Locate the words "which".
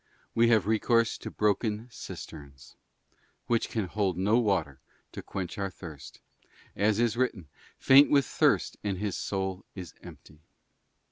3.45-3.69